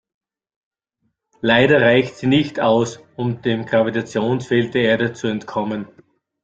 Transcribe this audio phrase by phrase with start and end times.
[1.41, 5.89] Leider reicht sie nicht aus, um dem Gravitationsfeld der Erde zu entkommen.